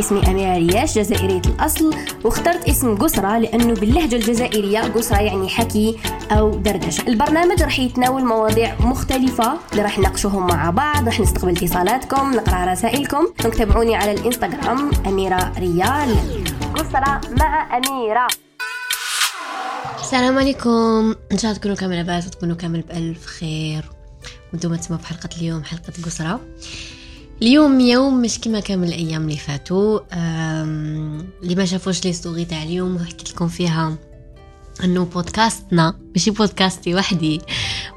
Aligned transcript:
اسمي 0.00 0.30
أميرة 0.30 0.56
رياش 0.56 0.98
جزائرية 0.98 1.42
الأصل. 1.46 1.94
واخترت 2.24 2.68
اسم 2.68 2.96
قسرة 2.96 3.38
لأنه 3.38 3.74
باللهجة 3.74 4.16
الجزائرية 4.16 4.80
قسرة 4.80 5.20
يعني 5.20 5.48
حكي 5.48 5.98
أو 6.30 6.54
دردشة. 6.54 7.08
البرنامج 7.08 7.62
راح 7.62 7.78
يتناول 7.78 8.24
مواضيع 8.24 8.80
مختلفة 8.80 9.58
اللي 9.72 9.82
راح 9.82 9.98
نناقشوهم 9.98 10.46
مع 10.46 10.70
بعض 10.70 11.06
راح 11.06 11.20
نستقبل 11.20 11.56
اتصالاتكم 11.56 12.32
نقرأ 12.34 12.72
رسائلكم. 12.72 13.26
تابعوني 13.58 13.96
على 13.96 14.12
الإنستغرام 14.12 14.90
أميرة 15.06 15.52
ريال. 15.58 16.16
قسرة 16.74 17.20
مع 17.40 17.76
أميرة. 17.76 18.26
السلام 20.00 20.38
عليكم. 20.38 21.14
إن 21.32 21.38
شاء 21.38 21.50
الله 21.50 21.60
تكونوا 21.60 21.76
كامل 21.76 21.96
لاباس 21.96 22.26
وتكونوا 22.26 22.56
كامل 22.56 22.80
بألف 22.80 23.26
خير. 23.26 23.84
وأنتم 24.52 24.74
تسمعوا 24.74 25.02
في 25.02 25.08
حلقة 25.08 25.28
اليوم 25.38 25.64
حلقة 25.64 25.92
قسرة 26.04 26.40
اليوم 27.42 27.80
يوم 27.80 28.22
مش 28.22 28.40
كما 28.40 28.60
كامل 28.60 28.88
الأيام 28.88 29.22
اللي 29.22 29.36
فاتوا. 29.36 30.00
اللي 31.42 31.54
ما 31.54 31.64
شافوش 31.64 32.04
les 32.04 32.12
stories 32.12 32.44
تاع 32.44 32.62
اليوم 32.62 32.98
حكيت 32.98 33.30
لكم 33.30 33.48
فيها 33.48 33.96
إنه 34.84 35.04
بودكاستنا 35.04 35.98
ماشي 36.14 36.30
بودكاستي 36.30 36.94
وحدي 36.94 37.40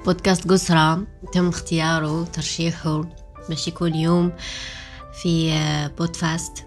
بودكاست 0.06 0.48
قسرة 0.48 1.08
تم 1.34 1.48
اختياره 1.48 2.24
ترشيحه 2.24 3.02
باش 3.50 3.68
يكون 3.68 3.96
يوم 3.96 4.32
في 5.22 5.52
آه، 5.52 5.88
بودفاست. 5.88 6.66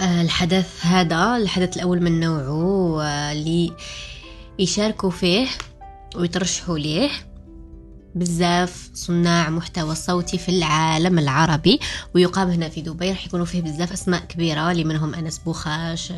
آه، 0.00 0.22
الحدث 0.22 0.86
هذا 0.86 1.36
الحدث 1.36 1.76
الأول 1.76 2.02
من 2.02 2.20
نوعه 2.20 3.02
اللي 3.32 3.72
يشاركوا 4.58 5.10
فيه 5.10 5.46
ويترشحوا 6.16 6.78
ليه. 6.78 7.10
بزاف 8.14 8.90
صناع 8.94 9.50
محتوى 9.50 9.94
صوتي 9.94 10.38
في 10.38 10.48
العالم 10.48 11.18
العربي 11.18 11.80
ويقام 12.14 12.48
هنا 12.48 12.68
في 12.68 12.80
دبي. 12.80 13.10
راح 13.10 13.26
يكونوا 13.26 13.46
فيه 13.46 13.62
بزاف 13.62 13.92
أسماء 13.92 14.20
كبيرة 14.20 14.70
اللي 14.70 14.84
منهم 14.84 15.14
أنس 15.14 15.38
بوخاش 15.38 16.12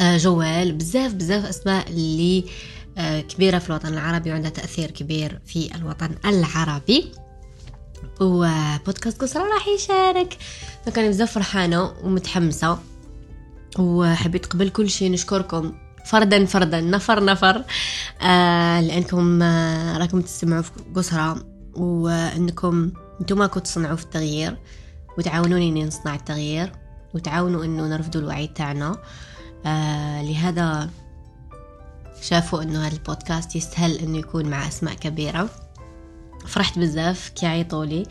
آه، 0.00 0.16
جوال 0.16 0.72
بزاف 0.72 1.12
بزاف 1.12 1.44
أسماء 1.44 1.88
اللي 1.88 2.44
آه، 2.98 3.20
كبيرة 3.20 3.58
في 3.58 3.70
الوطن 3.70 3.88
العربي 3.88 4.30
وعندها 4.30 4.50
تأثير 4.50 4.90
كبير 4.90 5.40
في 5.46 5.74
الوطن 5.74 6.10
العربي. 6.24 7.12
وبودكاست 8.20 9.20
قصرى 9.22 9.42
راح 9.42 9.68
يشارك. 9.68 10.38
فكان 10.86 11.08
بزاف 11.08 11.32
فرحانة 11.32 11.92
ومتحمسة 12.02 12.78
وحبيت 13.78 14.46
قبل 14.46 14.68
كل 14.68 14.90
شيء 14.90 15.10
نشكركم. 15.10 15.74
فردا 16.04 16.44
فردا 16.44 16.80
نفر 16.80 17.24
نفر. 17.24 17.64
آه 18.22 18.80
لأنكم 18.80 19.42
آه 19.42 19.98
راكم 19.98 20.20
تستمعوا 20.20 20.62
في 20.62 20.70
قسرة 20.94 21.46
وإنكم 21.76 22.92
أنتم 23.20 23.38
ماكو 23.38 23.60
تصنعوا 23.60 23.96
في 23.96 24.04
التغيير 24.04 24.56
وتعاونوني 25.18 25.68
إني 25.68 25.84
نصنع 25.84 26.14
التغيير 26.14 26.72
وتعاونوا 27.14 27.64
إنه 27.64 27.86
نرفدوا 27.86 28.20
الوعي 28.20 28.46
تاعنا. 28.46 28.98
آه 29.66 30.22
لهذا 30.22 30.90
شافوا 32.22 32.62
إنه 32.62 32.86
هذا 32.86 32.94
البودكاست 32.94 33.56
يستاهل 33.56 33.98
إنه 33.98 34.18
يكون 34.18 34.46
مع 34.46 34.68
أسماء 34.68 34.94
كبيرة. 34.94 35.48
فرحت 36.46 36.78
بزاف 36.78 37.28
كي 37.28 37.46
عيطولي 37.46 38.06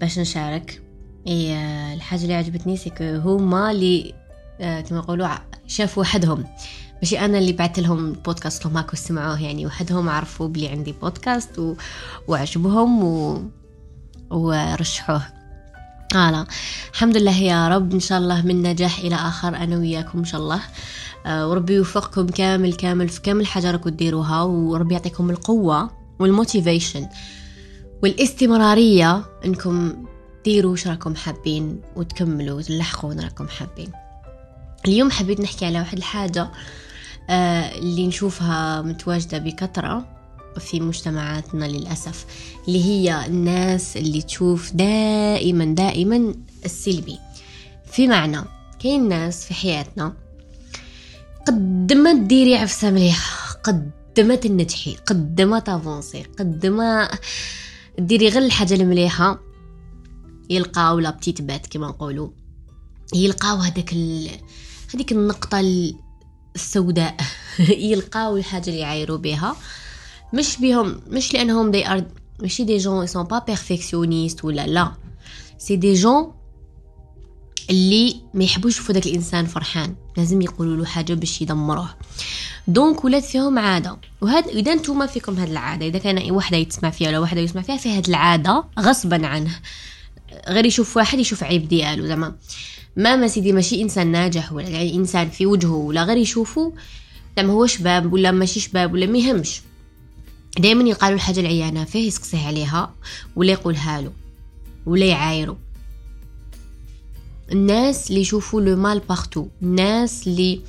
باش 0.00 0.18
نشارك. 0.18 0.82
إي 1.26 1.56
الحاجة 1.94 2.22
اللي 2.22 2.34
عجبتني 2.34 2.76
سيكو 2.76 3.04
هما 3.04 3.70
اللي 3.70 4.14
كما 4.58 4.98
يقولوا 4.98 5.28
شافوا 5.66 6.02
وحدهم. 6.02 6.44
ماشي 7.02 7.18
أنا 7.18 7.38
اللي 7.38 7.52
بعت 7.52 7.78
لهم 7.78 8.06
البودكاست 8.06 8.64
لهم 8.64 8.74
ماكو 8.74 8.96
سمعوه 8.96 9.42
يعني 9.42 9.66
وحدهم 9.66 10.08
عرفوا 10.08 10.48
بلي 10.48 10.68
عندي 10.68 10.92
بودكاست 10.92 11.58
و... 11.58 11.74
وعجبهم 12.28 13.04
و... 13.04 13.42
ورشحوه. 14.30 15.22
آه 16.14 16.46
الحمد 16.92 17.16
لله 17.16 17.38
يا 17.38 17.68
رب 17.68 17.92
إن 17.92 18.00
شاء 18.00 18.18
الله 18.18 18.46
من 18.46 18.62
نجاح 18.62 18.98
إلى 18.98 19.14
آخر 19.14 19.56
أنا 19.56 19.76
وياكم 19.76 20.18
إن 20.18 20.24
شاء 20.24 20.40
الله. 20.40 20.60
آه 21.26 21.48
وربي 21.48 21.74
يوفقكم 21.74 22.26
كامل 22.26 22.72
كامل 22.72 23.08
في 23.08 23.20
كامل 23.20 23.46
حاجة 23.46 23.70
راكم 23.70 23.90
تديروها 23.90 24.42
وربي 24.42 24.94
يعطيكم 24.94 25.30
القوة 25.30 25.90
وال 26.18 26.33
motivation 26.33 27.06
والاستمرارية 28.02 29.24
إنكم 29.44 30.04
ديروا 30.44 30.72
وش 30.72 30.86
راكم 30.86 31.14
حابين 31.14 31.80
وتكملوا 31.96 32.58
وتلحقوا 32.58 33.14
راكم 33.14 33.48
حابين. 33.48 33.92
اليوم 34.86 35.10
حبيت 35.10 35.40
نحكي 35.40 35.66
على 35.66 35.78
واحد 35.78 35.98
الحاجة 35.98 36.42
آه، 36.42 36.50
اللي 37.30 38.06
نشوفها 38.06 38.82
متواجدة 38.82 39.38
بكثرة 39.38 40.06
في 40.58 40.80
مجتمعاتنا 40.80 41.64
للأسف 41.64 42.26
اللي 42.68 42.84
هي 42.84 43.26
الناس 43.26 43.96
اللي 43.96 44.22
تشوف 44.22 44.72
دائما 44.72 45.64
دائما 45.64 46.34
السلبي. 46.64 47.18
في 47.92 48.08
معنى 48.08 48.40
كاين 48.78 49.08
ناس 49.08 49.44
في 49.44 49.54
حياتنا 49.54 50.12
قد 51.46 51.92
ما 51.92 52.12
ديري 52.12 52.56
عفسة 52.56 52.90
مليحة 52.90 53.52
قد 53.64 53.90
ما 54.18 54.34
تنجحي 54.34 54.96
قد 55.06 55.40
ما 55.40 55.58
تافونسي 55.58 56.26
ديري 57.98 58.28
غير 58.28 58.42
الحاجة 58.42 58.74
المليحة 58.74 59.40
يلقاو 60.50 60.98
la 60.98 61.10
petite 61.10 61.42
bête 61.42 61.66
كما 61.66 61.88
نقولوا 61.88 62.28
يلقاو 63.14 63.56
هذاك 63.56 63.92
ال... 63.92 64.30
هذيك 64.94 65.12
النقطة 65.12 65.60
السوداء 66.56 67.16
يلقاو 67.90 68.36
الحاجة 68.36 68.70
اللي 68.70 68.80
يعايروا 68.80 69.16
بها. 69.16 69.56
مش 70.32 70.56
بهم 70.56 71.00
مش 71.08 71.34
لأنهم 71.34 71.70
des 71.70 71.88
rares 71.88 72.04
ماشي 72.42 72.64
des 72.64 72.76
gens 72.76 73.06
sont 73.06 73.24
pas 73.24 73.38
perfectionnistes 73.38 74.44
ولا 74.44 74.66
لا. 74.66 74.92
c'est 75.58 75.76
des 75.76 75.94
gens 75.94 76.32
اللي 77.70 78.16
ما 78.34 78.44
يحبوش 78.44 78.72
يشوفوا 78.72 78.94
داك 78.94 79.06
الإنسان 79.06 79.46
فرحان. 79.46 79.94
لازم 80.16 80.42
يقولوا 80.42 80.76
له 80.76 80.84
حاجة 80.84 81.14
باش 81.14 81.42
يدمروه. 81.42 81.88
donc 82.68 83.04
ولات 83.04 83.24
فيهم 83.24 83.58
عادة. 83.58 83.96
وهذا 84.20 84.50
إذا 84.50 84.74
نتوما 84.74 85.06
فيكم 85.06 85.38
هاد 85.38 85.50
العادة. 85.50 85.86
إذا 85.86 85.98
كان 85.98 86.30
وحده 86.30 86.56
يتسمع 86.56 86.90
فيها 86.90 87.08
ولا 87.08 87.18
وحده 87.18 87.40
يسمع 87.40 87.62
فيها 87.62 87.76
في 87.76 87.96
هاد 87.96 88.08
العادة 88.08 88.64
غصبا 88.80 89.26
عنه. 89.26 89.60
غير 90.48 90.66
يشوف 90.66 90.96
واحد 90.96 91.18
يشوف 91.18 91.42
عيب 91.44 91.68
ديالو 91.68 92.06
زعما. 92.06 92.34
ما 92.96 93.28
سيدي 93.28 93.52
ماشي 93.52 93.82
إنسان 93.82 94.06
ناجح 94.06 94.52
ولا 94.52 94.68
يعني 94.68 94.94
إنسان 94.94 95.30
في 95.30 95.46
وجهه 95.46 95.74
ولا 95.74 96.04
غير 96.04 96.16
يشوفه 96.16 96.72
زعما 97.36 97.52
هو 97.52 97.66
شباب 97.66 98.12
ولا 98.12 98.30
ماشي 98.30 98.60
شباب 98.60 98.92
ولا 98.92 99.06
ما 99.06 99.18
يهمش. 99.18 99.60
دائما 100.58 100.88
يقالوا 100.88 101.16
الحاجة 101.16 101.40
العيانة 101.40 101.84
فيه 101.84 102.06
يسقسيه 102.06 102.46
عليها 102.46 102.94
ولا 103.36 103.52
يقولها 103.52 104.00
له 104.00 104.12
ولا 104.86 105.06
يعايرو 105.06 105.56
الناس 107.52 108.10
اللي 108.10 108.20
يشوفوا 108.20 108.60
le 108.60 108.76
mal 108.76 108.98
partout 108.98 109.46
الناس 109.62 110.26
اللي 110.26 110.60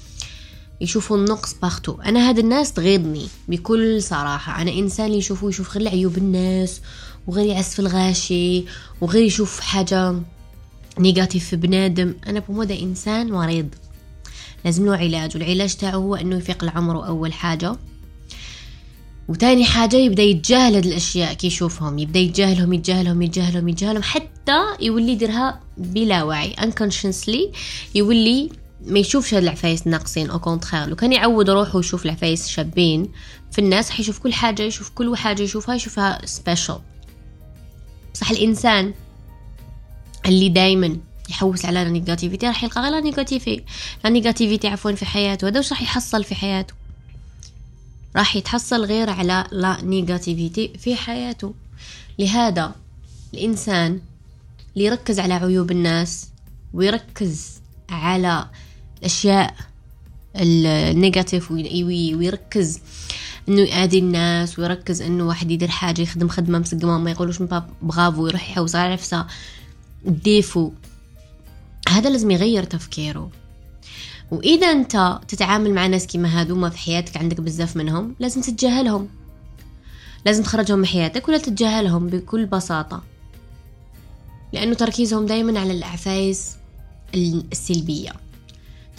يشوفوا 0.81 1.17
النقص 1.17 1.53
partout 1.53 2.01
أنا 2.01 2.29
هاد 2.29 2.39
الناس 2.39 2.73
تغيظني 2.73 3.27
بكل 3.47 4.03
صراحة. 4.03 4.61
أنا 4.61 4.71
إنسان 4.71 5.05
اللي 5.05 5.17
يشوفوا 5.17 5.49
يشوف 5.49 5.71
غير 5.71 5.81
العيوب 5.81 6.17
الناس 6.17 6.81
وغير 7.27 7.45
يعس 7.45 7.73
في 7.73 7.79
الغاشي 7.79 8.63
وغير 9.01 9.23
يشوف 9.23 9.59
حاجة 9.59 10.15
négative 10.99 11.49
في 11.49 11.55
بنادم. 11.55 12.13
أنا 12.27 12.39
بمودا 12.39 12.79
إنسان 12.79 13.31
مريض. 13.31 13.67
لازم 14.65 14.85
له 14.85 14.95
علاج 14.95 15.35
والعلاج 15.35 15.75
تاعو 15.75 16.01
هو 16.01 16.15
إنه 16.15 16.37
يفيق 16.37 16.63
لعمره 16.63 17.07
اول 17.07 17.33
حاجة. 17.33 17.75
وتاني 19.27 19.65
حاجة 19.65 19.95
يبدأ 19.95 20.23
يتجاهل 20.23 20.75
هاد 20.75 20.85
الأشياء 20.85 21.33
كي 21.33 21.47
يشوفهم. 21.47 21.99
يبدأ 21.99 22.19
يتجاهلهم 22.19 22.73
يتجاهلهم 22.73 23.21
يتجاهلهم 23.21 23.67
يتجاهلهم 23.69 24.03
حتى 24.03 24.61
يولي 24.79 25.11
يديرها 25.11 25.59
بلا 25.77 26.23
وعي. 26.23 26.55
Unconsciously 26.55 27.55
يولي 27.95 28.49
ما 28.85 28.99
يشوفش 28.99 29.33
هاد 29.33 29.43
العفايس 29.43 29.85
الناقصين 29.85 30.29
au 30.29 30.39
contraire 30.39 30.85
لو 30.85 30.95
كان 30.95 31.13
يعود 31.13 31.49
روحه 31.49 31.79
يشوف 31.79 32.05
العفايس 32.05 32.47
شابين 32.47 33.11
في 33.51 33.59
الناس 33.59 33.89
حيشوف 33.89 34.19
كل 34.19 34.33
حاجة 34.33 34.63
يشوف 34.63 34.89
كل 34.89 35.17
حاجة 35.17 35.41
يشوفها 35.41 35.75
يشوفها 35.75 36.25
spéciale 36.25 36.79
بصح 38.17 38.31
الإنسان 38.31 38.93
اللي 40.25 40.49
دايما 40.49 40.97
يحوس 41.29 41.65
على 41.65 41.83
la 41.83 41.89
négativité 41.89 42.47
راح 42.47 42.63
يلقى 42.63 42.81
غير 42.81 42.91
la 42.91 42.99
négati- 42.99 43.63
la 44.03 44.09
négativité 44.09 44.67
عفوا 44.67 44.91
في 44.91 45.05
حياته. 45.05 45.47
هذا 45.47 45.59
وش 45.59 45.71
راح 45.71 45.81
يحصل 45.81 46.23
في 46.23 46.35
حياته؟ 46.35 46.73
راح 48.15 48.35
يتحصل 48.35 48.85
غير 48.85 49.09
على 49.09 49.47
la 49.51 49.77
négativité 49.83 50.73
في 50.77 50.95
حياته. 50.95 51.53
لهذا 52.19 52.75
الإنسان 53.33 53.99
اللي 54.73 54.85
يركز 54.85 55.19
على 55.19 55.33
عيوب 55.33 55.71
الناس 55.71 56.27
ويركز 56.73 57.61
على 57.89 58.49
الأشياء 58.99 59.55
ال 60.35 60.50
négatif 60.50 61.51
ويركز 61.51 62.79
إنه 63.49 63.61
يأذي 63.61 63.99
الناس 63.99 64.59
ويركز 64.59 65.01
إنه 65.01 65.27
واحد 65.27 65.51
يدير 65.51 65.67
حاجة 65.67 66.01
يخدم 66.01 66.27
خدمة 66.27 66.59
مسقمه 66.59 66.97
ما 66.97 67.11
يقولوش 67.11 67.41
بغافو 67.81 68.27
يروح 68.27 68.49
يحوس 68.49 68.75
على 68.75 68.93
نفسه. 68.93 69.25
des 70.05 70.34
fois 70.34 70.71
هذا 71.89 72.09
لازم 72.09 72.31
يغير 72.31 72.63
تفكيره. 72.63 73.31
وإذا 74.31 74.67
أنت 74.67 75.19
تتعامل 75.27 75.73
مع 75.73 75.87
ناس 75.87 76.07
كيما 76.07 76.39
هادوما 76.39 76.69
في 76.69 76.77
حياتك 76.77 77.17
عندك 77.17 77.41
بزاف 77.41 77.77
منهم 77.77 78.15
لازم 78.19 78.41
تتجاهلهم. 78.41 79.09
لازم 80.25 80.43
تخرجهم 80.43 80.79
من 80.79 80.85
حياتك 80.85 81.27
ولا 81.27 81.37
تتجاهلهم 81.37 82.07
بكل 82.07 82.45
بساطة. 82.45 83.03
لأنه 84.53 84.73
تركيزهم 84.73 85.25
دايما 85.25 85.59
على 85.59 85.71
الأعفايس 85.71 86.51
السلبية. 87.15 88.26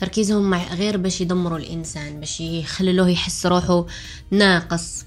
تركيزهم 0.00 0.50
مع 0.50 0.74
غير 0.74 0.96
باش 0.96 1.20
يدمروا 1.20 1.58
الإنسان 1.58 2.20
باش 2.20 2.40
يخللوه 2.40 3.08
يحس 3.08 3.46
روحه 3.46 3.86
ناقص. 4.30 5.04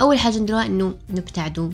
أول 0.00 0.18
حاجة 0.18 0.38
نديروها 0.38 0.66
إنه 0.66 0.94
نبتعدوا 1.10 1.70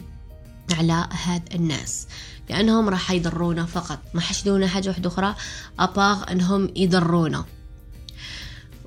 على 0.72 1.08
هاد 1.24 1.42
الناس. 1.54 2.06
لأنهم 2.50 2.88
راح 2.88 3.10
يضرونا 3.10 3.66
فقط. 3.66 3.98
ما 4.14 4.20
حشدونا 4.20 4.66
حاجة 4.66 4.88
واحدة 4.88 5.08
أخرى 5.08 5.34
أباغ 5.78 6.32
أنهم 6.32 6.72
يضرونا. 6.76 7.44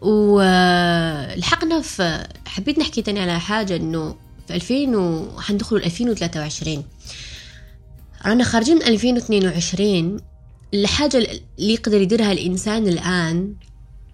ولحقنا 0.02 1.81
في 1.81 2.28
حبيت 2.45 2.80
نحكي 2.80 3.02
تاني 3.02 3.19
على 3.19 3.40
حاجة 3.40 3.75
إنه 3.75 4.16
في 4.48 4.56
2000 4.56 4.95
و 4.98 5.42
حندخلوا 5.42 5.81
2023 5.81 6.84
رانا 8.25 8.44
خارجين 8.44 8.75
من 8.75 8.84
2022 8.84 10.18
الحاجة 10.74 11.18
اللي 11.18 11.74
يقدر 11.74 12.01
يديرها 12.01 12.31
الإنسان 12.31 12.88
الآن 12.88 13.54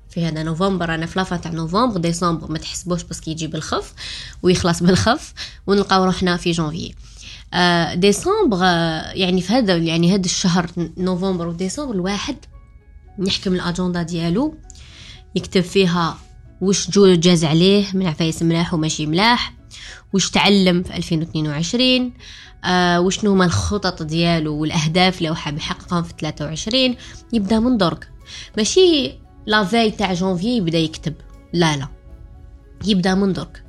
في 0.09 0.25
هذا 0.25 0.43
نوفمبر 0.43 0.95
أنا 0.95 1.05
في 1.05 1.19
لافا 1.19 1.37
تاع 1.37 1.51
نوفمبر 1.51 1.97
ديسمبر 1.97 2.51
ما 2.51 2.57
تحسبوش 2.57 3.03
بس 3.03 3.27
يجي 3.27 3.47
بالخف 3.47 3.93
ويخلص 4.43 4.83
بالخف 4.83 5.33
ونلقاو 5.67 6.03
روحنا 6.05 6.37
في 6.37 6.51
جونفي 6.51 6.93
آه 7.53 7.93
ديسمبر 7.93 8.57
آه 8.61 9.11
يعني 9.11 9.41
في 9.41 9.53
هذا 9.53 9.77
يعني 9.77 10.15
هذا 10.15 10.25
الشهر 10.25 10.69
نوفمبر 10.97 11.47
وديسمبر 11.47 11.93
الواحد 11.93 12.35
يحكم 13.19 13.53
الأجندة 13.53 14.01
ديالو 14.01 14.57
يكتب 15.35 15.61
فيها 15.61 16.17
وش 16.61 16.89
جو 16.89 17.13
جاز 17.13 17.45
عليه 17.45 17.85
من 17.93 18.07
عفايس 18.07 18.43
ملاح 18.43 18.73
وماشي 18.73 19.05
ملاح. 19.05 19.53
وش 20.13 20.29
تعلم 20.29 20.83
في 20.83 20.97
2022 20.97 22.13
آه 22.65 23.01
وشنو 23.01 23.31
هما 23.31 23.45
الخطط 23.45 24.03
ديالو 24.03 24.55
والأهداف 24.55 25.17
اللي 25.17 25.35
حاب 25.35 25.57
يحققهم 25.57 26.03
في 26.03 26.13
23 26.19 26.95
يبدا 27.33 27.59
من 27.59 27.77
درك. 27.77 28.09
ماشي 28.57 29.11
la 29.45 29.57
veille 29.57 29.91
تاع 29.91 30.13
جونفي 30.13 30.57
يبدا 30.57 30.77
يكتب. 30.77 31.13
لا 31.53 31.77
لا. 31.77 31.87
يبدا 32.85 33.15
من 33.15 33.33
درك. 33.33 33.63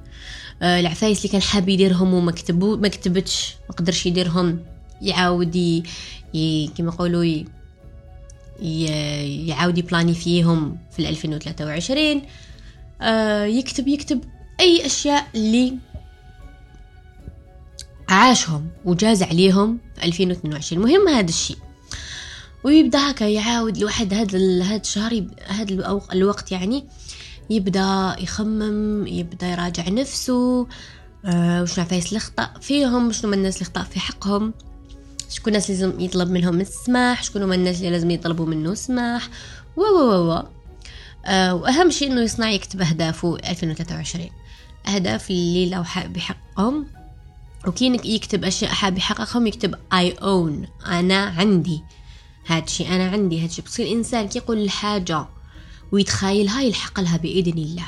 آه 0.63 0.81
العفايس 0.81 1.19
اللي 1.19 1.29
كان 1.29 1.43
حاب 1.43 1.69
يديرهم 1.69 2.15
وما 2.15 2.33
كتبو 2.33 2.77
ما 2.77 2.89
كتبتش 2.89 3.55
ما 3.69 3.75
قدرش 3.75 4.07
يديرهم 4.07 4.65
يعاود. 5.03 5.83
كما 6.77 6.93
يقولوا 6.93 7.45
يعاود 8.61 9.79
يبلاني 9.79 10.15
فيهم 10.15 10.79
في 10.91 11.09
2023 11.09 12.23
آه 13.03 13.45
يكتب 13.45 13.89
يكتب 13.89 14.21
أي 14.61 14.87
أشياء 14.87 15.27
اللي 15.35 15.75
عاشهم 18.09 18.69
وجاز 18.85 19.23
عليهم 19.23 19.79
في 19.95 20.05
2022 20.05 20.83
مهم 20.83 21.09
هذا 21.09 21.29
الشيء. 21.29 21.57
ويبدأ 22.65 23.11
هكا 23.11 23.25
يعاود 23.25 23.77
الواحد 23.77 24.15
هذا 24.15 24.39
هذا 24.63 24.77
الشهر 24.77 25.27
هذا 25.47 26.01
الوقت 26.13 26.53
يعني 26.53 26.85
يبدأ 27.51 28.17
يخمم 28.19 29.07
يبدأ 29.07 29.47
يراجع 29.47 29.89
نفسه 29.89 30.67
آه 31.25 31.63
وش 31.63 31.79
عفايس 31.79 32.13
الأخطاء 32.13 32.51
فيهم 32.61 33.13
شنو 33.13 33.31
من 33.31 33.39
الناس 33.39 33.55
اللي 33.57 33.63
اخطاء 33.63 33.85
في 33.85 34.01
حقهم 34.01 34.55
شكون 35.29 35.49
الناس 35.49 35.71
لازم 35.71 36.01
يطلب 36.01 36.31
منهم 36.31 36.61
السماح 36.61 37.23
شكون 37.23 37.43
هما 37.43 37.55
الناس 37.55 37.79
اللي 37.79 37.91
لازم 37.91 38.11
يطلبوا 38.11 38.47
منه 38.47 38.73
السماح 38.73 39.29
و 39.77 39.81
و 39.81 40.31
و 40.31 40.43
آه 41.27 41.55
وأهم 41.55 41.91
شيء 41.91 42.13
إنه 42.13 42.21
يصنع 42.21 42.51
يكتب 42.51 42.81
أهدافه 42.81 43.37
2023 43.37 44.31
أهداف 44.89 45.31
اللي 45.31 45.71
لو 45.71 45.85
حاب 45.85 46.17
يحققهم 46.17 46.87
وكي 47.67 48.01
يكتب 48.05 48.45
أشياء 48.45 48.71
حاب 48.71 48.99
يحققهم 48.99 49.47
يكتب 49.47 49.75
I 49.75 50.21
own 50.21 50.87
أنا 50.87 51.25
عندي. 51.25 51.83
هادشي 52.47 52.89
أنا 52.89 53.09
عندي 53.09 53.45
هادشي. 53.45 53.63
بس 53.63 53.81
الانسان 53.81 54.29
كي 54.29 54.39
يقول 54.39 54.59
الحاجة 54.59 55.27
ويتخايلها 55.93 56.63
يلحق 56.63 57.01
لها 57.01 57.17
بإذن 57.17 57.59
الله. 57.59 57.87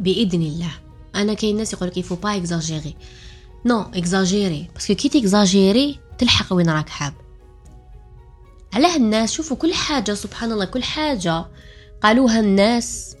بإذن 0.00 0.42
الله. 0.42 0.70
أنا 1.14 1.34
كاين 1.34 1.56
ناس 1.56 1.72
يقول 1.72 1.88
qu'il 1.88 2.14
faut 2.14 2.36
pas 2.36 2.52
exagérer 2.52 2.94
non 3.66 3.80
exagérer 3.80 4.68
parce 4.74 4.87
que 4.87 4.94
كي 4.94 5.08
تيكزاجيري 5.08 5.98
تلحق 6.18 6.52
وين 6.52 6.70
راك 6.70 6.88
حاب. 6.88 7.14
علاه 8.72 8.96
الناس 8.96 9.32
شوفوا 9.32 9.56
كل 9.56 9.74
حاجة 9.74 10.14
سبحان 10.14 10.52
الله 10.52 10.64
كل 10.64 10.82
حاجة 10.82 11.46
قالوها 12.02 12.40
الناس 12.40 13.16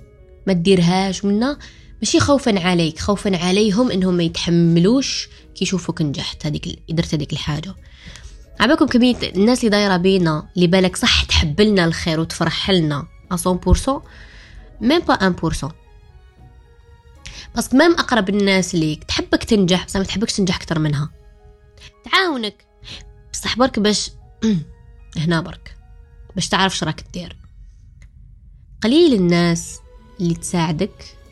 ما 0.46 0.52
تديرهاش 0.52 1.24
منا 1.24 1.58
ماشي 2.04 2.20
خوفا 2.20 2.60
عليك 2.66 2.98
خوفا 2.98 3.36
عليهم 3.36 3.90
إنهم 3.90 4.14
ما 4.14 4.22
يتحملوش 4.22 5.28
كي 5.54 5.64
يشوفوك 5.64 6.02
نجحت 6.02 6.46
هذيك 6.46 6.78
درت 6.90 7.14
هذيك 7.14 7.32
الحاجة. 7.32 7.74
عباكم 8.60 8.86
كمية 8.86 9.16
الناس 9.22 9.58
اللي 9.58 9.70
دايرة 9.70 9.96
بينا 9.96 10.48
اللي 10.56 10.66
بالك 10.66 10.96
صح 10.96 11.24
تحب 11.24 11.60
لنا 11.60 11.84
الخير 11.84 12.20
وتفرح 12.20 12.70
لنا 12.70 13.06
100% 13.34 13.90
même 14.80 15.00
pas 15.00 15.34
1% 15.62 15.72
بس 17.56 17.74
même 17.74 17.92
أقرب 17.92 18.28
الناس 18.28 18.74
ليك 18.74 19.04
تحبك 19.04 19.44
تنجح 19.44 19.84
بس 19.86 19.96
ما 19.96 20.04
تحبكش 20.04 20.36
تنجح 20.36 20.56
أكتر 20.56 20.78
منها. 20.78 21.10
تعاونك. 22.04 22.66
بصح 23.32 23.58
برك 23.58 23.78
باش 23.78 24.10
هنا 25.16 25.40
برك 25.40 25.76
باش 26.34 26.48
تعرف 26.48 26.76
شراك 26.76 27.04
دير. 27.12 27.36
قليل 28.82 29.14
الناس 29.14 29.78
اللي 30.20 30.34
تساعدك 30.34 31.23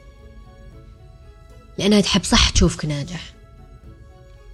لأنها 1.78 2.00
تحب 2.00 2.24
صح 2.24 2.50
تشوفك 2.50 2.84
ناجح. 2.84 3.32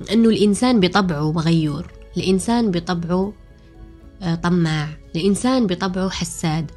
لأنه 0.00 0.28
الإنسان 0.28 0.80
بطبعه 0.80 1.32
مغيور 1.32 1.92
الإنسان 2.16 2.70
بطبعه 2.70 3.32
آه، 4.22 4.34
طماع 4.34 4.88
الإنسان 5.16 5.66
بطبعه 5.66 6.10
حساد. 6.10 6.70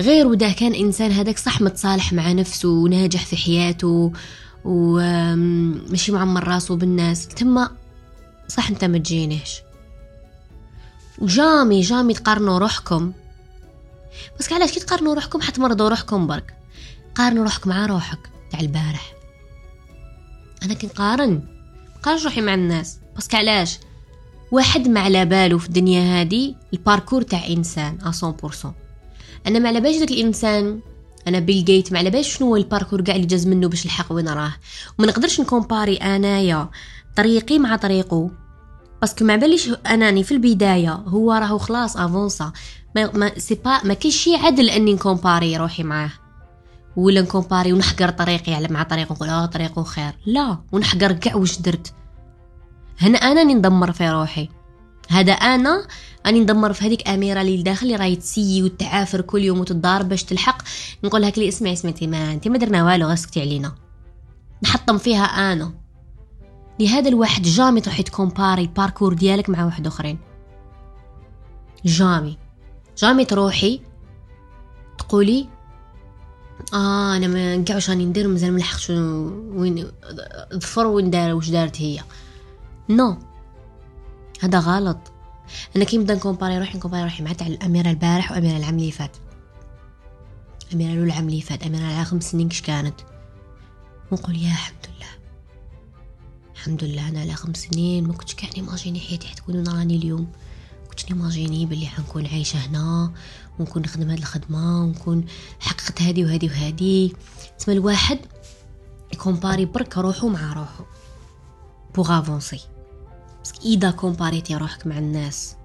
غير 0.00 0.26
وده 0.26 0.52
كان 0.52 0.74
إنسان 0.74 1.12
هذاك 1.12 1.38
صح 1.38 1.60
متصالح 1.60 2.12
مع 2.12 2.32
نفسه 2.32 2.68
وناجح 2.68 3.26
في 3.26 3.36
حياته 3.36 4.12
ومشي 4.64 6.12
معمر 6.12 6.48
راسه 6.48 6.76
بالناس 6.76 7.28
ثم 7.28 7.66
صح 8.48 8.70
أنت 8.70 8.84
ما 8.84 8.98
تجينيش. 8.98 9.60
وجامي 11.18 11.80
جامي 11.80 12.14
تقارنوا 12.14 12.58
روحكم. 12.58 13.12
بس 14.38 14.52
علاش 14.52 14.72
كي 14.72 14.80
تقارنوا 14.80 15.14
روحكم 15.14 15.40
حتمرضوا 15.40 15.88
روحكم 15.88 16.26
برك؟ 16.26 16.54
قارنوا 17.14 17.44
روحكم 17.44 17.70
مع 17.70 17.86
روحك 17.86 18.18
تاع 18.50 18.60
البارح. 18.60 19.19
أنا 20.62 20.74
كي 20.74 20.86
نقارن. 20.86 21.42
قارن 22.02 22.24
روحي 22.24 22.40
مع 22.40 22.54
الناس. 22.54 22.98
بس 23.16 23.34
علاش؟ 23.34 23.78
واحد 24.52 24.88
ما 24.88 25.00
على 25.00 25.24
باله 25.24 25.58
في 25.58 25.66
الدنيا 25.68 26.20
هذه 26.20 26.54
ال 26.72 26.78
parcours 26.78 27.22
تاع 27.22 27.46
إنسان 27.46 27.98
100% 28.00 28.66
أنا 29.46 29.58
ما 29.58 29.68
على 29.68 29.80
باليش 29.80 29.98
داك 29.98 30.10
الإنسان 30.10 30.80
أنا 31.28 31.38
Bill 31.38 31.64
Gates 31.64 31.92
ما 31.92 31.98
على 31.98 32.10
باليش 32.10 32.36
شنو 32.36 32.48
هو 32.48 32.56
ال 32.56 32.61
parcours 32.61 33.00
كاع 33.00 33.14
اللي 33.16 33.26
جاز 33.26 33.46
منه 33.46 33.68
باش 33.68 33.84
الحق 33.86 34.12
وين 34.12 34.28
راه. 34.28 34.54
وما 34.98 35.08
نقدرش 35.08 35.40
ن 35.40 35.46
comparer 35.46 35.96
أنايا 35.96 36.68
طريقي 37.16 37.58
مع 37.58 37.76
طريقه 37.76 38.30
parce 39.00 39.15
que 39.15 39.24
ما 39.24 39.36
باليش 39.36 39.70
أناني 39.86 40.24
في 40.24 40.32
البداية 40.32 40.92
هو 40.92 41.32
راهو 41.32 41.58
خلاص 41.58 41.96
avancé 41.96 42.52
ما 42.96 43.10
ما 43.14 43.38
c'est 43.38 43.54
pas 43.54 43.80
ما 43.84 43.94
كاين 43.94 44.12
شي 44.12 44.36
عدل 44.36 44.70
أني 44.70 44.94
ن 44.94 45.01
comparer 45.01 45.56
روحي 45.56 45.82
معاه. 45.82 46.10
ولا 46.96 47.22
ن 47.22 47.28
comparer 47.28 47.72
ونحقر 47.72 48.10
طريقي 48.10 48.54
على 48.54 48.68
مع 48.68 48.82
طريقه 48.82 49.12
نقول 49.12 49.28
آه 49.28 49.46
طريقه 49.46 49.82
خير. 49.82 50.12
لا 50.26 50.58
ونحقر 50.72 51.12
كاع 51.12 51.34
واش 51.34 51.60
درت. 51.60 51.94
هنا 52.98 53.18
أنا 53.18 53.42
اللي 53.42 53.54
ندمر 53.54 53.92
في 53.92 54.10
روحي. 54.10 54.48
هذا 55.08 55.32
أنا 55.32 55.86
اني 56.26 56.40
ندمر 56.40 56.72
في 56.72 56.86
هذيك 56.86 57.08
أميرة 57.08 57.40
اللي 57.40 57.56
لداخل 57.56 57.86
اللي 57.86 57.96
راهي 57.96 58.16
ت 58.16 58.22
essayer 58.22 58.62
وتعافر 58.62 59.20
كل 59.20 59.44
يوم 59.44 59.60
وتضارب 59.60 60.08
باش 60.08 60.24
تلحق. 60.24 60.62
نقول 61.04 61.20
لها 61.20 61.30
كلي 61.30 61.48
اسمعي 61.48 61.76
سمعتي 61.76 62.06
ما 62.06 62.32
انت 62.32 62.48
ما 62.48 62.58
درنا 62.58 62.84
والو 62.84 63.06
غير 63.06 63.16
سكتي 63.16 63.40
علينا. 63.40 63.74
نحطم 64.62 64.98
فيها 64.98 65.24
أنا. 65.24 65.72
لهذا 66.80 67.08
الواحد 67.08 67.42
jamais 67.42 67.80
تروحي 67.80 68.02
ت 68.02 68.09
comparer 68.09 68.62
ال 68.62 68.68
parcours 68.68 69.14
ديالك 69.14 69.48
مع 69.48 69.64
واحد 69.64 69.86
آخرين. 69.86 70.18
jamais. 71.84 72.38
jamais 72.98 73.24
تروحي 73.24 73.80
تقولي 74.98 75.48
آه 76.74 77.16
أنا 77.16 77.26
ما 77.26 77.64
كاع 77.64 77.76
واش 77.76 77.90
راني 77.90 78.04
ندير 78.04 78.28
مازال 78.28 78.52
ملحقتش 78.52 78.90
وين 78.90 79.90
ظفر 80.54 80.86
وين 80.86 81.10
دار 81.10 81.34
واش 81.34 81.50
دارت 81.50 81.80
هي. 81.80 82.00
non. 82.88 83.18
هذا 84.40 84.58
غلط. 84.58 84.98
أنا 85.76 85.84
كي 85.84 85.98
نبدا 85.98 86.14
ن 86.14 86.19
comparer 86.19 86.58
روحي 86.58 86.78
ن 86.78 86.81
comparer 86.81 87.04
روحي 87.04 87.22
مع 87.22 87.32
تاع 87.32 87.46
الأميرة 87.46 87.90
البارح 87.90 88.32
وأميرة 88.32 88.56
العام 88.56 88.78
اللي 88.78 88.90
فات. 88.90 89.16
أميرة 90.74 90.92
الأولى 90.92 91.12
العام 91.12 91.28
اللي 91.28 91.40
فات 91.40 91.62
أميرة 91.62 91.84
على 91.84 92.04
خمس 92.04 92.30
سنين 92.30 92.48
كش 92.48 92.62
كانت. 92.62 92.94
ونقول 94.12 94.36
يا 94.36 94.50
الحمد 94.50 94.86
لله. 94.96 95.10
الحمد 96.54 96.84
لله 96.84 97.08
أنا 97.08 97.20
على 97.20 97.34
خمس 97.34 97.56
سنين 97.56 98.06
ما 98.06 98.12
كنتش 98.12 98.34
كاع 98.34 98.50
ن 98.56 98.61
imaginer 98.61 99.00
حياتي 99.00 99.28
حتكون 99.28 99.68
راني 99.68 99.96
اليوم. 99.96 100.32
كنت 100.90 101.12
ن 101.12 101.18
imaginer 101.18 101.66
بلي 101.66 101.86
حنكون 101.86 102.26
عايشة 102.26 102.58
هنا. 102.58 103.12
ونكون 103.60 103.82
نخدم 103.82 104.10
هاد 104.10 104.18
الخدمة 104.18 104.82
ونكون 104.82 105.24
حققت 105.60 106.02
هادي 106.02 106.24
وهادي 106.24 106.46
وهادي. 106.46 107.16
تسمى 107.58 107.74
الواحد 107.74 108.18
ي 109.12 109.18
comparer 109.18 109.64
برك 109.64 109.98
روحو 109.98 110.28
مع 110.28 110.52
روحو 110.52 110.84
pour 111.94 112.18
avancer 112.18 112.60
بس 113.44 113.52
إذا 113.64 113.90
comparer 113.90 114.43
تي 114.43 114.56
روحك 114.56 114.86
مع 114.86 114.98
الناس 114.98 115.56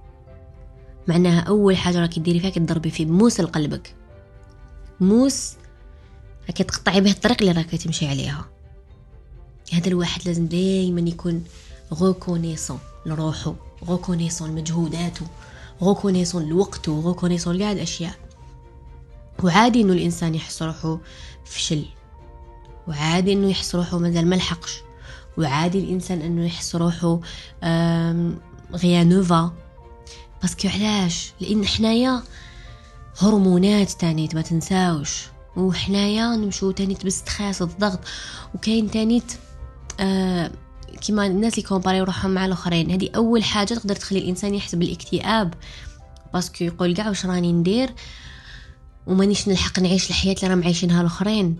معناها 1.07 1.39
أول 1.39 1.77
حاجة 1.77 1.99
راكي 1.99 2.19
ديري 2.19 2.39
فيها 2.39 2.49
تضربي 2.49 2.89
فيه 2.89 3.05
بموس 3.05 3.39
لقلبك. 3.39 3.95
موس 4.99 5.53
راكي 6.47 6.63
تقطعي 6.63 7.01
به 7.01 7.11
الطريق 7.11 7.37
اللي 7.39 7.51
راكي 7.51 7.77
تمشي 7.77 8.07
عليها. 8.07 8.45
هذا 9.73 9.87
الواحد 9.87 10.21
لازم 10.25 10.47
دائما 10.47 11.01
يكون 11.01 11.43
reconnaissant 11.93 12.79
لروحه 13.05 13.55
reconnaissant 13.85 14.49
لمجهوداته. 14.49 15.25
reconnaissant 15.81 16.49
لوقته 16.49 16.99
reconnaissant 16.99 17.55
لقاع 17.55 17.71
الاشياء 17.71 18.15
وعادي 19.43 19.81
إنه 19.81 19.93
الإنسان 19.93 20.35
يحس 20.35 20.63
روحه 20.63 20.99
فشل 21.45 21.85
وعادي 22.87 23.33
إنه 23.33 23.49
يحس 23.49 23.75
روحه 23.75 23.97
مازال 23.97 24.27
ملحقش 24.27 24.81
وعادي 25.37 25.79
الإنسان 25.79 26.21
إنه 26.21 26.45
يحس 26.45 26.75
روحه 26.75 27.19
rien 28.73 29.03
ne 29.03 29.23
va. 29.23 29.53
parce 30.41 30.57
que 30.57 30.67
علاش؟ 30.67 31.33
لأن 31.41 31.65
حنايا 31.65 32.23
هرمونات 33.19 33.91
تانيت 33.91 34.35
ما 34.35 34.41
تنساوش. 34.41 35.27
وحنايا 35.57 36.35
نمشو 36.35 36.71
تانيت 36.71 37.05
ب 37.05 37.13
stress 37.13 37.61
الضغط 37.61 37.99
وكاين 38.55 38.91
تانيت 38.91 39.33
آه 39.99 40.51
كيما 41.01 41.25
الناس 41.25 41.53
اللي 41.53 41.67
comparer 41.67 41.99
و 41.99 42.03
روحهم 42.03 42.31
مع 42.31 42.45
الآخرين. 42.45 42.91
هذه 42.91 43.09
أول 43.15 43.43
حاجة 43.43 43.73
تقدر 43.73 43.95
تخلي 43.95 44.19
الإنسان 44.19 44.55
يحس 44.55 44.75
بالاكتئاب. 44.75 45.53
parce 46.33 46.52
que 46.52 46.63
يقول 46.63 46.95
كاع 46.95 47.09
واش 47.09 47.25
راني 47.25 47.51
ندير 47.51 47.93
ومانيش 49.07 49.47
نلحق 49.47 49.79
نعيش 49.79 50.09
الحياة 50.09 50.35
اللي 50.35 50.47
راهم 50.47 50.63
عايشينها 50.63 51.01
الآخرين. 51.01 51.55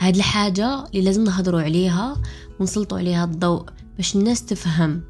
هاد 0.00 0.16
الحاجة 0.16 0.84
اللي 0.84 1.00
لازم 1.00 1.24
نهضروا 1.24 1.62
عليها 1.62 2.16
ونسلطوا 2.60 2.98
عليها 2.98 3.24
الضوء 3.24 3.64
باش 3.96 4.16
الناس 4.16 4.44
تفهم. 4.44 5.02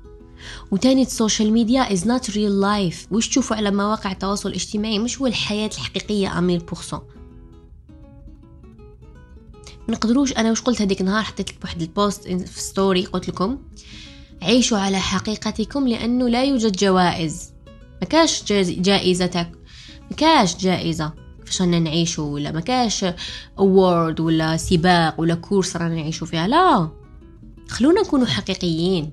وتاني 0.70 1.02
ال 1.02 1.10
social 1.10 1.52
media 1.52 1.92
is 1.92 2.06
not 2.06 2.30
real 2.30 2.60
life 2.60 3.06
وش 3.10 3.28
تشوفوا 3.28 3.56
على 3.56 3.70
مواقع 3.70 4.12
التواصل 4.12 4.48
الاجتماعي؟ 4.48 4.98
مش 4.98 5.20
هو 5.20 5.26
الحياة 5.26 5.70
الحقيقية 5.74 6.38
à 6.38 6.43
mille 6.43 6.64
pour 6.64 6.82
cent 6.82 7.00
نقدروش 9.90 10.32
أنا 10.32 10.50
وش 10.50 10.61
قلت 10.61 10.82
هذيك 10.82 11.00
النهار 11.00 11.23
حطيت 11.23 11.50
واحد 11.62 11.82
ال 11.82 11.92
post 11.92 12.28
في 12.28 12.61
story 12.60 13.04
قلت 13.04 13.28
لكم. 13.28 13.59
عيشوا 14.42 14.78
على 14.78 15.00
حقيقتكم 15.00 15.88
لأنه 15.88 16.28
لا 16.28 16.44
يوجد 16.44 16.76
جوائز. 16.76 17.52
ما 18.00 18.09
كاش 18.09 18.44
جائزتك. 18.52 19.52
ما 20.11 20.16
كاش 20.16 20.56
جائزة. 20.56 21.12
فاش 21.44 21.61
رانا 21.61 21.78
نعيشوا 21.78 22.25
ولا 22.25 22.52
ما 22.52 22.61
كاش 22.61 23.04
award 23.58 24.20
ولا 24.20 24.56
سباق 24.56 25.20
ولا 25.20 25.35
course 25.34 25.76
رانا 25.76 25.94
نعيشوا 25.94 26.26
فيها. 26.26 26.49
لا. 26.49 26.88
خلونا 27.68 28.00
نكونوا 28.00 28.26
حقيقيين. 28.26 29.12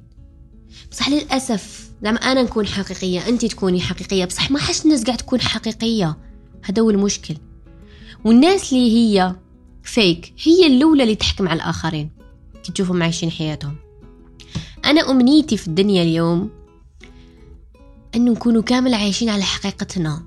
بصح 0.92 1.10
للأسف 1.10 1.90
زعما 2.04 2.18
أنا 2.18 2.44
نكون 2.44 2.68
حقيقية 2.68 3.28
انت 3.28 3.46
تكوني 3.46 3.82
حقيقية 3.82 4.26
بصح 4.26 4.52
ماشي 4.52 4.86
الناس 4.86 5.04
قاع 5.04 5.18
تكون 5.18 5.42
حقيقية. 5.42 6.18
هذا 6.64 6.82
هو 6.82 6.90
المشكل. 6.90 7.36
والناس 8.26 8.74
اللي 8.74 8.92
هي 8.92 9.36
fake. 9.88 10.34
هي 10.44 10.68
الأولى 10.68 11.04
اللي 11.04 11.16
تحكم 11.16 11.48
على 11.48 11.58
الآخرين. 11.58 12.10
كي 12.64 12.72
تشوفهم 12.72 13.04
عايشين 13.04 13.32
حياتهم. 13.32 13.76
أنا 14.86 15.12
أمنيتي 15.12 15.58
في 15.58 15.68
الدنيا 15.68 16.04
اليوم 16.04 16.50
أنه 18.16 18.32
نكونوا 18.32 18.62
كامل 18.62 18.94
عايشين 18.94 19.30
على 19.30 19.44
حقيقتنا. 19.44 20.24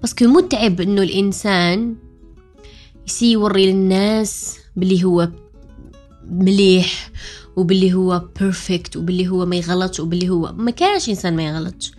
parce 0.00 0.15
que 0.15 0.24
متعب 0.24 0.80
أنه 0.80 1.02
الإنسان 1.02 1.96
ي 3.06 3.09
essayer 3.09 3.32
يوري 3.32 3.72
للناس 3.72 4.58
باللي 4.76 5.04
هو 5.04 5.28
مليح 6.30 7.10
وباللي 7.56 7.94
هو 7.94 8.28
perfect 8.40 8.96
وباللي 8.96 9.28
هو 9.28 9.46
ما 9.46 9.56
يغلطش 9.56 10.00
وباللي 10.00 10.28
هو 10.28 10.52
ما 10.52 10.70
كانش 10.70 11.08
إنسان 11.08 11.36
ما 11.36 11.42
يغلطش. 11.46 11.92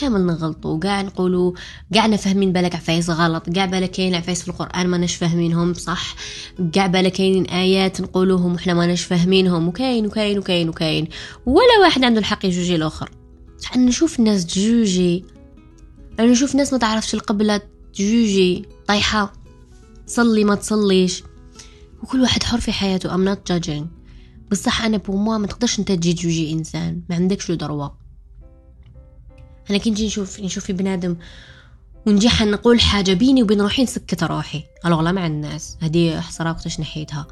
كامل 0.00 0.26
نغلطوا 0.26 0.78
كاع 0.78 1.02
نقولوا 1.02 1.52
كاع 1.94 2.16
فاهمين 2.16 2.52
بالك 2.52 2.74
عفايس 2.74 3.10
غلط. 3.10 3.50
كاع 3.50 3.66
بالك 3.66 3.90
كاين 3.90 4.14
عفايس 4.14 4.42
في 4.42 4.48
القرآن 4.48 4.86
ما 4.86 5.06
فاهمينهم 5.06 5.74
صح؟ 5.74 6.14
كاع 6.72 6.86
بالك 6.86 7.12
كاينين 7.12 7.44
آيات 7.44 8.00
نقولوهم 8.00 8.54
وحنا 8.54 8.74
ما 8.74 8.94
فاهمينهم. 8.94 9.68
وكاين 9.68 10.06
وكاين 10.06 10.38
وكاين 10.38 10.68
وكاين. 10.68 11.08
ولا 11.46 11.78
واحد 11.82 12.04
عنده 12.04 12.20
الحق 12.20 12.46
يجوجي 12.46 12.74
الآخر. 12.74 13.10
صح 13.58 13.76
نشوف 13.76 14.18
الناس 14.18 14.46
تجوجي. 14.46 15.24
أنا 16.20 16.32
نشوف 16.32 16.54
ناس 16.54 16.72
ما 16.72 16.78
تعرفش 16.78 17.14
القبلة 17.14 17.60
تجوجي. 17.94 18.64
طايحة. 18.88 19.32
تصلي 20.06 20.44
ما 20.44 20.54
تصليش. 20.54 21.22
وكل 22.02 22.20
واحد 22.20 22.42
حر 22.42 22.60
في 22.60 22.72
حياته. 22.72 23.08
I'm 23.08 23.34
not 23.34 23.38
بصح 24.50 24.82
أنا 24.82 24.96
بوموا 24.96 25.38
ما 25.38 25.46
تقدرش 25.46 25.78
أنت 25.78 25.92
تجي 25.92 26.12
تجوجي 26.12 26.52
إنسان. 26.52 27.02
ما 27.10 27.16
عندكش 27.16 27.50
له 27.50 27.56
دروه 27.56 28.05
أنا 29.70 29.78
كي 29.78 29.90
نجي 29.90 30.06
نشوف 30.06 30.40
نشوف 30.40 30.64
في 30.64 30.72
بنادم 30.72 31.16
ونجي 32.06 32.28
نقول 32.40 32.80
حاجة 32.80 33.12
بيني 33.12 33.42
وبين 33.42 33.60
روحي 33.60 33.82
نسكت 33.82 34.24
روحي. 34.24 34.64
alors 34.86 35.12
مع 35.12 35.26
الناس. 35.26 35.76
هذه 35.80 36.20
حصرا 36.20 36.50
وقتاش 36.50 36.80
نحيتها 36.80 37.26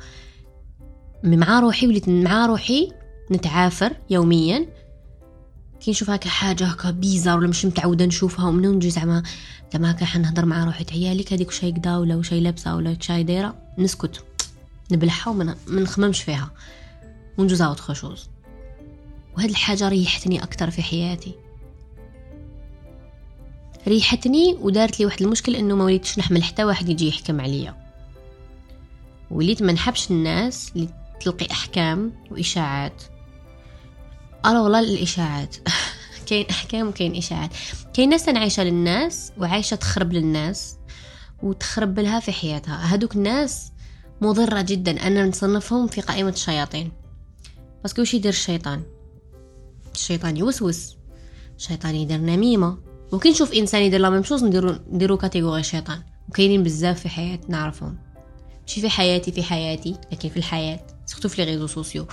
مع 1.24 1.60
روحي 1.60 1.86
وليت 1.86 2.08
مع 2.08 2.46
روحي 2.46 2.92
نتعافر 3.32 3.96
يوميا. 4.10 4.66
كي 5.80 5.90
نشوف 5.90 6.10
هكا 6.10 6.28
حاجة 6.28 6.66
هكا 6.66 6.90
bizarre 6.90 7.38
ولا 7.38 7.48
مش 7.48 7.64
متعودة 7.64 8.04
نشوفها 8.06 8.48
ومن 8.48 8.68
نجي 8.68 8.90
زعما 8.90 9.22
زعما 9.72 9.90
هكا 9.90 10.04
حنهضر 10.04 10.44
مع 10.44 10.64
روحي. 10.64 10.84
عيالك 10.92 11.32
هذيك 11.32 11.48
وشاي 11.48 11.72
كدا 11.72 11.96
ولا 11.96 12.16
وشاي 12.16 12.40
لابسة 12.40 12.76
ولا 12.76 12.96
شاي 13.00 13.22
دايرة. 13.22 13.54
نسكت. 13.78 14.24
نبلعها 14.92 15.30
وما 15.30 15.56
نخممش 15.68 16.22
فيها. 16.22 16.50
ونجوز 17.38 17.62
autre 17.62 17.94
chose 17.94 18.28
وهاد 19.36 19.50
الحاجة 19.50 19.88
ريحتني 19.88 20.42
أكتر 20.42 20.70
في 20.70 20.82
حياتي. 20.82 21.43
ريحتني 23.88 24.56
ودارت 24.60 25.00
لي 25.00 25.06
واحد 25.06 25.22
المشكل 25.22 25.56
إنه 25.56 25.76
ما 25.76 25.84
وليتش 25.84 26.18
نحمل 26.18 26.42
حتى 26.42 26.64
واحد 26.64 26.88
يجي 26.88 27.08
يحكم 27.08 27.40
عليا. 27.40 27.76
وليت 29.30 29.62
ما 29.62 29.72
نحبش 29.72 30.10
الناس 30.10 30.72
اللي 30.76 30.88
تلقي 31.20 31.50
أحكام 31.50 32.12
وإشاعات. 32.30 33.02
أنا 34.44 34.62
والله 34.62 34.80
الإشاعات. 34.80 35.56
كاين 36.26 36.46
أحكام 36.50 36.88
وكاين 36.88 37.16
إشاعات. 37.16 37.50
كاين 37.94 38.08
ناس 38.08 38.28
عايشة 38.28 38.64
للناس 38.64 39.32
وعايشة 39.38 39.74
تخرب 39.74 40.12
للناس 40.12 40.76
وتخرب 41.42 41.98
لها 41.98 42.20
في 42.20 42.32
حياتها. 42.32 42.92
هادوك 42.92 43.16
الناس 43.16 43.72
مضرة 44.20 44.60
جدا. 44.60 45.06
أنا 45.06 45.26
نصنفهم 45.26 45.86
في 45.86 46.00
قائمة 46.00 46.30
الشياطين. 46.30 46.92
بس 47.84 47.98
وش 47.98 48.14
يدير 48.14 48.32
الشيطان؟ 48.32 48.82
الشيطان 49.94 50.36
يوسوس. 50.36 50.96
الشيطان 51.56 51.94
يدير 51.94 52.20
نميمة. 52.20 52.78
ممكن 53.14 53.30
نشوف 53.30 53.52
إنسان 53.52 53.82
يدير 53.82 54.00
la 54.00 54.10
même 54.10 54.22
chose 54.22 54.44
نديرو 54.44 54.78
نديرو 54.92 55.16
catégorie 55.16 55.62
شيطان. 55.62 56.02
وكاينين 56.28 56.62
بزاف 56.62 57.00
في 57.00 57.08
حياتنا 57.08 57.58
نعرفهم. 57.58 57.98
ماشي 58.62 58.80
في 58.80 58.88
حياتي 58.88 59.32
في 59.32 59.42
حياتي 59.42 59.96
لكن 60.12 60.28
في 60.28 60.36
الحياة 60.36 60.86
surtout 61.06 61.28
في 61.28 61.44
les 61.44 61.50
réseaux 61.50 61.66
sociaux. 61.66 62.06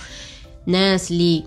ناس 0.66 1.10
اللي 1.10 1.44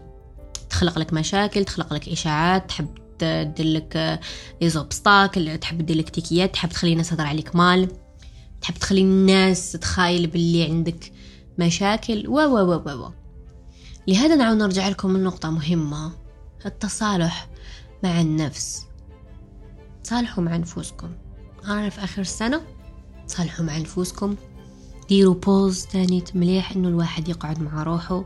تخلق 0.69 0.99
لك 0.99 1.13
مشاكل 1.13 1.65
تخلق 1.65 1.93
لك 1.93 2.09
إشاعات 2.09 2.69
تحب 2.69 2.87
تدير 3.19 3.65
لك 3.65 4.19
les 4.61 4.69
obstacles 4.69 5.57
تحب 5.57 5.85
دير 5.85 5.97
لك 5.97 6.09
تيكيات 6.09 6.53
تحب 6.53 6.69
تخلي 6.69 6.91
الناس 6.91 7.09
تهضر 7.09 7.25
عليك 7.25 7.55
mal. 7.55 7.89
تحب 8.61 8.73
تخلي 8.73 9.01
الناس 9.01 9.71
تتخايل 9.71 10.27
باللي 10.27 10.63
عندك 10.63 11.11
مشاكل. 11.59 12.27
و 12.27 12.39
و 12.39 12.57
و 12.57 12.89
و 12.89 13.11
لهذا 14.07 14.35
نعاود 14.35 14.57
نرجع 14.57 14.89
لكم 14.89 15.09
من 15.09 15.23
نقطة 15.23 15.49
مهمة. 15.49 16.11
التصالح 16.65 17.47
مع 18.03 18.21
النفس. 18.21 18.85
تصالحوا 20.05 20.43
مع 20.43 20.57
نفوسكم. 20.57 21.09
أنا 21.67 21.89
في 21.89 22.03
آخر 22.03 22.21
السنة 22.21 22.61
تصالحوا 23.27 23.65
مع 23.65 23.77
نفوسكم. 23.77 24.35
ديروا 25.09 25.33
pause 25.35 25.85
تاني 25.85 26.23
مليح 26.35 26.71
إنه 26.71 26.87
الواحد 26.87 27.29
يقعد 27.29 27.61
مع 27.61 27.83
روحه. 27.83 28.25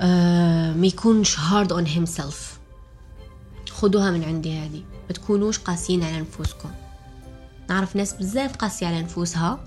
آه 0.00 0.72
ما 0.72 0.86
يكونش 0.86 1.38
hard 1.38 1.72
on 1.72 1.86
himself 1.86 2.58
خدوها 3.70 4.10
من 4.10 4.24
عندي 4.24 4.58
هذه. 4.58 4.82
ما 5.08 5.12
تكونوش 5.14 5.58
قاسيين 5.58 6.04
على 6.04 6.20
نفوسكم. 6.20 6.70
نعرف 7.68 7.96
ناس 7.96 8.12
بزاف 8.12 8.56
قاسية 8.56 8.86
على 8.86 9.02
نفوسها. 9.02 9.60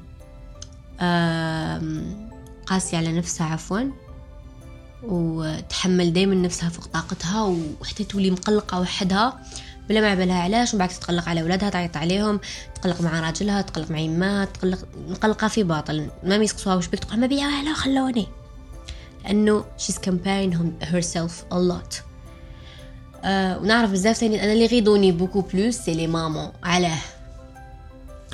قاسية 2.65 2.97
على 2.97 3.17
نفسها 3.17 3.47
عفوا. 3.47 3.81
وتحمل 5.03 6.13
دايما 6.13 6.35
نفسها 6.35 6.69
فوق 6.69 6.85
طاقتها 6.85 7.43
وحتى 7.81 8.03
تولي 8.03 8.31
مقلقة 8.31 8.79
وحدها. 8.79 9.43
بلا 9.89 10.01
ما 10.01 10.15
بالها 10.15 10.41
علاش 10.41 10.74
وبعد 10.74 10.89
تقلق 10.89 11.29
على 11.29 11.43
ولادها 11.43 11.69
تعيط 11.69 11.98
عليهم 11.98 12.39
تقلق 12.75 13.01
مع 13.01 13.19
راجلها 13.19 13.62
تقلق 13.62 13.91
مع 13.91 14.00
يمها 14.00 14.46
تقلق 14.46 14.88
مقلقه 15.10 15.48
في 15.48 15.63
باطل. 15.63 16.10
ما 16.24 16.36
يسقسوها 16.36 16.75
واش 16.75 16.88
بك 16.88 17.00
تقول 17.00 17.19
ما 17.19 17.27
بيا 17.27 17.48
والو 17.48 17.74
خلوني. 17.74 18.27
لأنه 19.24 19.65
she's 19.77 19.96
comparing 19.96 20.55
herself 20.84 21.53
a 21.53 21.58
lot. 21.58 21.96
آه 23.24 23.60
ونعرف 23.60 23.91
بزاف 23.91 24.17
ثاني 24.17 24.43
أنا 24.43 24.53
اللي 24.53 24.65
غيضوني 24.65 25.12
beaucoup 25.11 25.41
plus 25.41 25.75
c'est 25.75 25.93
les 25.93 26.07
mamans 26.07 26.51
علاه. 26.63 27.00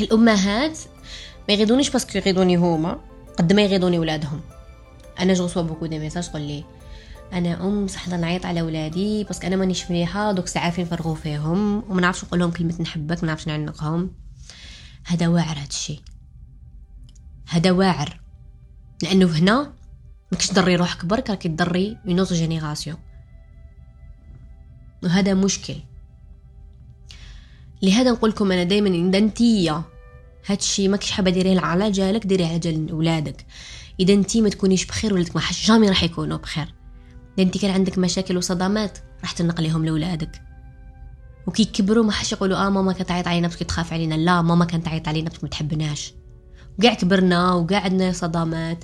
الأمهات 0.02 0.80
ما 1.48 1.54
يغيضونيش 1.54 1.90
parce 1.90 2.07
que 2.07 2.18
يغيضوني 2.18 2.56
هما 2.56 3.00
قد 3.38 3.54
ما 3.54 3.62
يغيضوني 3.62 4.00
ولادهم. 4.00 4.42
أنا 5.20 5.34
j'ai 5.34 5.48
beaucoup 5.56 5.86
de 5.86 6.00
messages 6.00 6.30
تقول 6.30 6.42
لي 6.42 6.64
أنا 7.34 7.68
أم 7.68 7.88
صح 7.88 8.08
نعيط 8.08 8.46
على 8.46 8.62
ولادي 8.62 9.24
parce 9.24 9.39
que 9.39 9.48
أنا 9.48 9.56
مانيش 9.56 9.92
مليحه 9.92 10.32
دوك 10.32 10.48
ساعات 10.48 10.80
نفرغوا 10.80 11.16
فيهم 11.16 11.84
وما 11.90 12.02
نعرفش 12.02 12.24
نقول 12.24 12.40
لهم 12.40 12.52
كلمة 12.52 12.76
نحبك 12.82 13.24
ما 13.24 13.28
نعرفش 13.28 13.48
نعنقهم. 13.48 14.12
هذا 15.06 15.28
واعر 15.28 15.58
هذا 15.58 15.68
الشيء 15.68 16.02
هذا 17.48 17.72
واعر. 17.72 18.22
لأنه 19.04 19.26
هنا 19.26 19.74
ماكش 20.32 20.48
تضري 20.48 20.76
روحك 20.76 21.06
برك 21.06 21.30
راكي 21.30 21.50
تضري 21.50 21.98
une 22.08 22.20
autre 22.20 22.36
génération 22.36 22.98
وهذا 25.04 25.34
مشكل. 25.34 25.76
لهذا 27.82 28.12
نقول 28.12 28.30
لكم 28.30 28.52
أنا 28.52 28.64
دائما 28.64 28.90
إذا 28.90 29.18
انتيا 29.18 29.84
هادشي 30.46 30.88
ماكش 30.88 31.12
حابة 31.12 31.32
ديريه 31.32 31.60
على 31.60 31.92
جالك 31.92 32.26
ديريه 32.26 32.48
على 32.48 32.60
جال 32.60 32.94
ولادك. 32.94 33.46
إذا 34.00 34.14
أنتي 34.14 34.42
ما 34.42 34.50
تكونيش 34.50 34.86
بخير 34.86 35.14
ولادك 35.14 35.36
ما 35.36 35.42
jamais 35.52 35.90
راح 35.90 36.04
يكونوا 36.04 36.38
بخير. 36.38 36.74
انت 37.40 37.58
كان 37.58 37.72
عندك 37.72 37.98
مشاكل 37.98 38.38
وصدمات 38.38 38.98
راح 39.22 39.32
تنقليهم 39.32 39.86
لولادك 39.86 40.42
وكي 41.48 41.62
يكبروا 41.62 42.04
ما 42.04 42.12
حش 42.12 42.32
يقولوا 42.32 42.58
آه 42.58 42.70
ماما 42.70 42.94
كانت 42.94 43.10
تعيط 43.10 43.28
علينا 43.28 43.48
بس 43.48 43.58
تخاف 43.58 43.94
علينا. 43.94 44.16
لا 44.16 44.42
ماما 44.42 44.66
كانت 44.66 44.86
تعيط 44.86 45.08
علينا 45.08 45.30
بس 45.30 45.44
ما 45.44 45.50
تحبناش. 45.50 46.14
وقاع 46.80 46.94
كبرنا 46.94 47.54
وقاع 47.54 47.80
عندنا 47.80 48.12
صدمات 48.12 48.84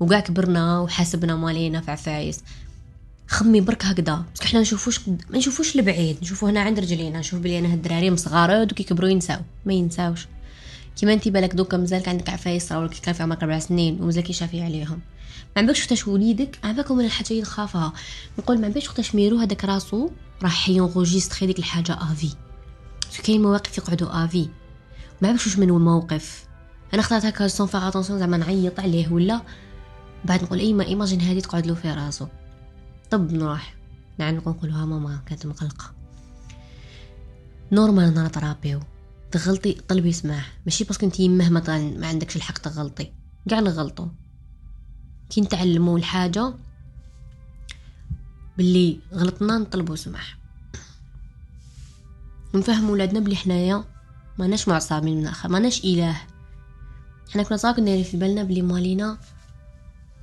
وقاع 0.00 0.20
كبرنا 0.20 0.80
وحاسبنا 0.80 1.36
مالينا 1.36 1.80
في 1.80 1.90
عفايس. 1.90 2.40
خمي 3.28 3.60
برك 3.60 3.84
هكذا. 3.84 4.24
بس 4.34 4.40
إحنا 4.40 4.60
نشوفوش 4.60 5.08
ما 5.08 5.38
نشوفوش 5.38 5.76
لبعيد. 5.76 6.16
نشوفو 6.22 6.46
هنا 6.46 6.60
عند 6.60 6.78
رجلينا 6.80 7.18
نشوف 7.18 7.40
بلي 7.40 7.58
أنا 7.58 7.72
هالدراري 7.72 8.16
صغار 8.16 8.64
دوك 8.64 8.80
يكبروا 8.80 9.08
ينساو. 9.08 9.40
ما 9.66 9.72
ينساوش. 9.72 10.26
كيما 10.96 11.12
انت 11.12 11.28
بالك 11.28 11.54
دوكا 11.54 11.76
مازالك 11.76 12.08
عندك 12.08 12.28
عفايس 12.28 12.72
كي 12.72 13.00
كان 13.02 13.14
في 13.14 13.22
عمرك 13.22 13.42
أربع 13.42 13.58
سنين 13.58 13.98
ومازال 14.00 14.22
كيشافي 14.22 14.62
عليهم. 14.62 15.00
ما 15.56 15.62
عمرك 15.62 15.76
شفتاش 15.76 16.08
وليدك 16.08 16.58
عباكم 16.64 16.96
من 16.96 17.04
الحاجة 17.04 17.30
اللي 17.30 17.42
نخافها 17.42 17.92
نقول 18.38 18.60
ما 18.60 18.66
عمرك 18.66 18.78
شفتاش 18.78 19.14
ميرو 19.14 19.38
هذاك 19.38 19.64
راسو 19.64 20.10
راح 20.42 20.68
ينغوجيستري 20.68 21.46
ديك 21.46 21.58
الحاجة 21.58 21.98
افي 22.12 22.30
كاين 23.24 23.42
مواقف 23.42 23.78
يقعدوا 23.78 24.24
à 24.24 24.30
vie 24.30 24.48
ما 25.22 25.28
عرفتش 25.28 25.46
واش 25.46 25.58
من 25.58 25.70
الموقف 25.70 26.46
أنا 26.94 27.00
اختارت 27.00 27.24
هكا 27.24 27.48
sans 27.48 27.66
faire 27.66 27.88
attention 27.88 28.18
زعما 28.18 28.36
نعيط 28.36 28.80
عليه 28.80 29.12
ولا 29.12 29.40
بعد 30.24 30.42
نقول 30.42 30.58
اي 30.58 30.72
mais 30.72 30.84
imagine 30.84 31.20
هذه 31.20 31.40
تقعد 31.40 31.66
له 31.66 31.74
في 31.74 31.90
راسو 31.90 32.26
طب 33.10 33.32
نروح 33.32 33.74
نعنق 34.18 34.48
نقول 34.48 34.70
ها 34.70 34.84
ماما 34.84 35.20
كانت 35.26 35.46
مقلقه 35.46 35.92
normal 37.72 38.14
نترابيو 38.14 38.80
تغلطي 39.30 39.72
طلبي 39.72 40.12
سماح 40.12 40.52
ماشي 40.66 40.84
parce 40.84 40.98
que 40.98 41.06
انتي 41.06 41.22
يمه 41.22 41.48
ما 41.50 42.06
عندكش 42.06 42.36
الحق 42.36 42.58
تغلطي 42.58 43.12
كاع 43.48 43.60
نغلطو 43.60 44.08
كي 45.32 45.40
نتعلموا 45.40 45.98
الحاجة 45.98 46.54
باللي 48.56 49.00
غلطنا 49.12 49.58
نطلبوا 49.58 49.96
سماح. 49.96 50.38
ونفهموا 52.54 52.92
ولادنا 52.92 53.20
بلي 53.20 53.36
حنايا 53.36 53.84
ماناش 54.38 54.68
معصابين 54.68 55.16
من 55.18 55.26
آخر 55.26 55.48
ماناش 55.48 55.84
إله. 55.84 56.20
حنا 57.32 57.42
كنا 57.42 57.56
صغار 57.56 57.74
كنا 57.74 58.02
في 58.02 58.16
بالنا 58.16 58.42
بلي 58.42 58.62
مالينا 58.62 59.18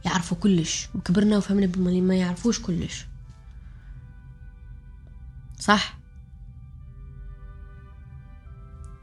يعرفوا 0.06 0.38
كلش 0.38 0.90
وكبرنا 0.96 1.38
وفهمنا 1.38 1.66
بلي 1.66 2.02
ما 2.02 2.16
يعرفوش 2.16 2.60
كلش. 2.62 3.06
صح؟ 5.60 6.00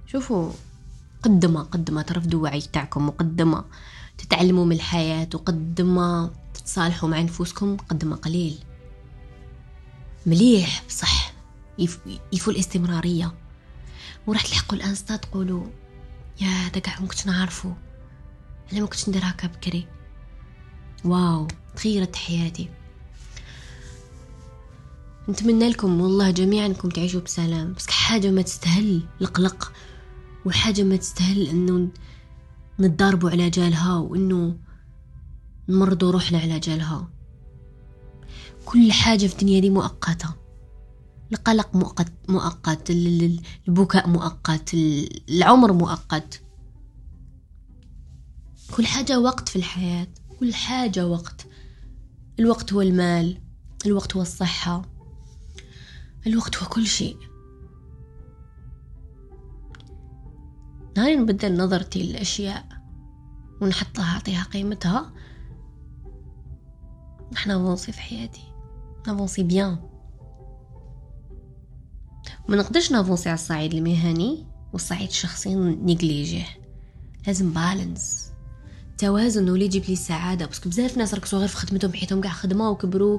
شوفوا 0.06 0.52
قدمة 1.22 1.62
قدمة 1.62 2.02
ترفدوا 2.02 2.42
وعي 2.42 2.60
تاعكم 2.60 3.08
وقدمة 3.08 3.64
تتعلموا 4.18 4.64
من 4.64 4.76
الحياة 4.76 5.28
وقدمة 5.34 6.30
تتصالحوا 6.54 7.08
مع 7.08 7.20
نفوسكم 7.20 7.76
قدمة 7.76 8.16
قليل. 8.16 8.58
مليح 10.26 10.82
بصح 10.88 11.32
يفو 12.32 12.50
الاستمرارية. 12.50 13.34
وراح 14.26 14.46
تلحقوا 14.46 14.78
الانستا 14.78 15.16
تقولوا 15.16 15.66
يا 16.40 16.46
هذا 16.46 16.80
قاع 16.80 17.00
ما 17.00 17.06
كنتش 17.06 17.26
نعرفو 17.26 17.72
أنا 18.72 18.80
ما 18.80 18.86
كنتش 18.86 19.08
ندير 19.08 19.22
هكا 19.24 19.48
بكري. 19.48 19.86
واو 21.04 21.48
تغيرت 21.76 22.16
حياتي. 22.16 22.68
نتمنى 25.28 25.68
لكم 25.68 26.00
والله 26.00 26.30
جميعا 26.30 26.66
إنكم 26.66 26.88
تعيشوا 26.88 27.20
بسلام. 27.20 27.72
بس 27.72 27.86
حاجة 27.86 28.30
ما 28.30 28.42
تستاهل 28.42 29.02
القلق. 29.20 29.72
وحاجة 30.44 30.82
ما 30.82 30.96
تستاهل 30.96 31.48
إنه 31.48 31.88
نتضاربوا 32.80 33.30
على 33.30 33.50
جالها 33.50 33.98
وإنه 33.98 34.58
نمرضوا 35.68 36.10
روحنا 36.10 36.38
على 36.38 36.58
جالها. 36.58 37.08
كل 38.64 38.92
حاجة 38.92 39.26
في 39.26 39.32
الدنيا 39.32 39.60
دي 39.60 39.70
مؤقتة. 39.70 40.34
القلق 41.32 41.76
مؤقت 41.76 42.12
مؤقت 42.28 42.90
البكاء 42.90 44.08
مؤقت 44.08 44.74
العمر 45.28 45.72
مؤقت. 45.72 46.42
كل 48.76 48.86
حاجة 48.86 49.20
وقت 49.20 49.48
في 49.48 49.56
الحياة. 49.56 50.08
كل 50.40 50.54
حاجة 50.54 51.06
وقت. 51.06 51.46
الوقت 52.40 52.72
هو 52.72 52.80
المال 52.80 53.40
الوقت 53.86 54.16
هو 54.16 54.22
الصحة 54.22 54.82
الوقت 56.26 56.56
هو 56.56 56.68
كل 56.68 56.86
شيء. 56.86 57.16
هاي 60.96 61.16
نبدل 61.16 61.56
نظرتي 61.56 62.02
للأشياء 62.02 62.64
ونحطها 63.60 64.04
أعطيها 64.04 64.42
قيمتها. 64.42 65.12
نحن 67.32 67.48
ن 67.48 67.54
avancer 67.54 67.92
في 67.92 68.00
حياتي. 68.00 68.42
ن 69.06 69.11
avancer 69.11 69.42
bien 69.42 69.78
ما 72.48 72.56
نقدرش 72.56 72.92
ن 72.92 72.97
avancer 72.97 73.28
على 73.28 73.34
الصعيد 73.34 73.74
المهني 73.74 74.46
والصعيد 74.72 75.08
الشخصي 75.08 75.54
نيجليجيه. 75.54 76.46
لازم 77.26 77.50
balance. 77.50 78.32
توازن 78.98 79.50
ولي 79.50 79.64
يجيب 79.64 79.84
لي 79.84 79.92
السعاده 79.92 80.46
parce 80.46 80.60
que 80.60 80.68
بزاف 80.68 80.96
ناس 80.96 81.14
ركزوا 81.14 81.38
غير 81.38 81.48
في 81.48 81.56
خدمتهم 81.56 81.92
حياتهم 81.92 82.20
كاع 82.20 82.32
خدمة 82.32 82.70
وكبروا 82.70 83.18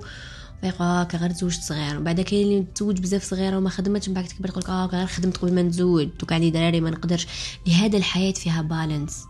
فيقول 0.62 0.88
آه، 0.88 1.08
غير 1.13 1.32
تزوجت 1.32 1.62
صغير. 1.62 1.98
وبعد 2.00 2.22
كاين 2.22 2.48
اللي 2.48 2.65
تزوج 2.76 3.00
بزاف 3.00 3.24
صغيره 3.24 3.58
وما 3.58 3.70
خدمتش 3.70 4.08
من 4.08 4.13
بعد 4.13 4.26
تكبر 4.26 4.50
تقول 4.50 4.65
آه 4.65 4.86
غير 4.86 5.08
خدمت 5.08 5.38
قبل 5.38 5.54
ما 5.54 5.62
نتزوج 5.62 6.08
دوك 6.20 6.34
عندي 6.34 6.50
دراري 6.52 6.82
ما 6.82 6.89
نقدرش. 6.89 7.28
لهذا 7.67 7.98
الحياة 7.98 8.32
فيها 8.32 8.62
balance 8.62 9.26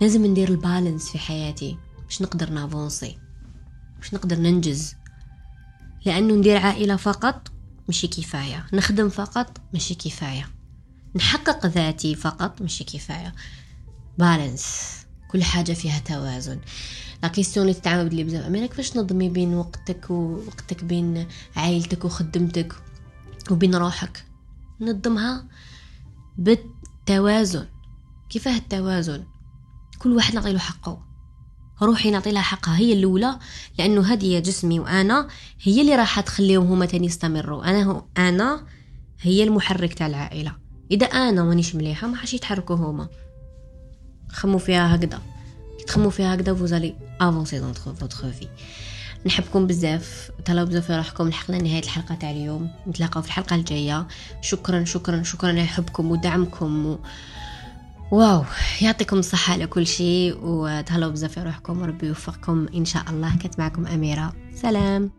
لازم 0.00 0.26
ندير 0.26 0.48
ال 0.48 0.56
balance 0.56 1.10
في 1.10 1.18
حياتي. 1.18 1.76
باش 2.04 2.22
نقدر 2.22 2.50
ن 2.50 2.58
avancer. 2.58 3.18
باش 3.98 4.14
نقدر 4.14 4.36
ننجز. 4.36 4.94
لأنه 6.06 6.34
ندير 6.34 6.56
عائلة 6.56 6.96
فقط 6.96 7.48
ماشي 7.88 8.06
كفاية. 8.08 8.66
نخدم 8.72 9.08
فقط 9.08 9.60
ماشي 9.72 9.94
كفاية. 9.94 10.48
نحقق 11.16 11.66
ذاتي 11.66 12.14
فقط 12.14 12.62
ماشي 12.62 12.84
كفاية. 12.84 13.34
balance 14.18 14.94
كل 15.28 15.44
حاجة 15.44 15.72
فيها 15.72 15.98
توازن. 15.98 16.58
la 17.22 17.28
question 17.28 17.68
اللي 17.68 17.80
تتعامل 17.80 18.08
بلي 18.08 18.24
بزاف. 18.24 18.46
أما 18.46 18.66
كيفاش 18.66 18.90
تنظمي 18.90 19.28
بين 19.28 19.54
وقتك 19.54 20.10
ووقتك 20.10 20.84
بين 20.84 21.26
عائلتك 21.56 22.04
وخدمتك 22.04 22.74
وبين 23.50 23.74
روحك؟ 23.74 24.24
نظمها 24.80 25.44
بالتوازن. 26.38 27.66
كيفاه 28.30 28.56
التوازن؟ 28.56 29.24
كل 29.98 30.12
واحد 30.12 30.34
نعطي 30.34 30.52
له 30.52 30.58
حقه. 30.58 31.02
روحي 31.82 32.10
نعطي 32.10 32.32
لها 32.32 32.42
حقها. 32.42 32.76
هي 32.76 32.92
الأولى 32.92 33.38
لأنه 33.78 34.12
هذه 34.12 34.38
جسمي 34.38 34.80
وأنا 34.80 35.28
هي 35.62 35.80
اللي 35.80 35.96
راح 35.96 36.20
تخليهم 36.20 36.66
هما 36.66 36.86
تاني 36.86 37.06
يستمروا. 37.06 37.64
أنا 37.64 37.82
هو 37.82 38.04
أنا 38.18 38.66
هي 39.20 39.42
المحرك 39.44 39.94
تاع 39.94 40.06
العائلة. 40.06 40.56
إذا 40.90 41.06
أنا 41.06 41.44
مانيش 41.44 41.74
مليحة 41.74 42.06
ما 42.06 42.16
حاش 42.16 42.34
يتحركوا 42.34 42.76
هما. 42.76 43.08
خمو 44.28 44.58
فيها 44.58 44.94
هكذا 44.94 45.20
تخمو 45.86 46.10
فيها 46.10 46.34
هكذا 46.34 46.54
فوزالي 46.54 46.94
افونسي 47.20 47.58
دون 47.58 47.72
فوتر 47.72 48.32
في 48.32 48.48
نحبكم 49.26 49.66
بزاف 49.66 50.30
تهلاو 50.44 50.66
بزاف 50.66 50.86
في 50.86 50.96
روحكم. 50.96 51.28
لحقنا 51.28 51.58
نهاية 51.58 51.82
الحلقة 51.82 52.14
تاع 52.14 52.30
اليوم. 52.30 52.70
نتلاقاو 52.88 53.22
في 53.22 53.28
الحلقة 53.28 53.56
الجاية. 53.56 54.06
شكرا 54.40 54.84
شكرا 54.84 55.22
شكرا 55.22 55.48
على 55.48 55.66
حبكم 55.66 56.10
ودعمكم. 56.10 56.86
و... 56.86 56.98
واو 58.12 58.44
يعطيكم 58.82 59.18
الصحة 59.18 59.52
على 59.52 59.66
كل 59.66 59.86
شيء 59.86 60.38
وتهلاو 60.42 61.10
بزاف 61.10 61.32
في 61.32 61.42
روحكم. 61.42 61.82
وربي 61.82 62.06
يوفقكم. 62.06 62.66
إن 62.74 62.84
شاء 62.84 63.02
الله 63.10 63.36
كانت 63.36 63.58
معكم 63.58 63.86
أميرة. 63.86 64.32
سلام. 64.54 65.17